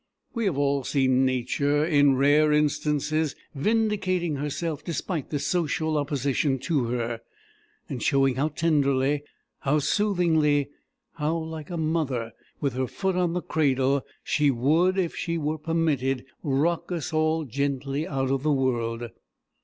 We 0.33 0.45
have 0.45 0.57
all 0.57 0.83
seen 0.83 1.27
Nature, 1.27 1.85
in 1.85 2.15
rare 2.15 2.51
instances, 2.51 3.35
vindicating 3.53 4.37
herself 4.37 4.83
despite 4.83 5.29
the 5.29 5.37
social 5.37 5.95
opposition 5.95 6.57
to 6.57 6.85
her, 6.85 7.21
and 7.87 8.01
showing 8.01 8.33
how 8.33 8.47
tenderly, 8.47 9.21
how 9.59 9.77
soothingly, 9.77 10.69
how 11.17 11.37
like 11.37 11.69
a 11.69 11.77
mother 11.77 12.31
with 12.59 12.73
her 12.73 12.87
foot 12.87 13.15
on 13.15 13.33
the 13.33 13.43
cradle, 13.43 14.03
she 14.23 14.49
would, 14.49 14.97
if 14.97 15.15
she 15.15 15.37
were 15.37 15.59
permitted, 15.59 16.25
rock 16.41 16.91
us 16.91 17.13
all 17.13 17.45
gently 17.45 18.07
out 18.07 18.31
of 18.31 18.41
the 18.41 18.51
world. 18.51 19.03